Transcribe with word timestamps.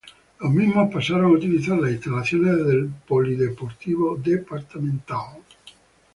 Los 0.39 0.49
mismos 0.51 0.91
pasaron 0.91 1.25
a 1.25 1.37
utilizar 1.37 1.77
las 1.77 1.91
instalaciones 1.91 2.65
del 2.65 2.87
Polideportivo 3.07 4.17
departamental. 4.17 5.43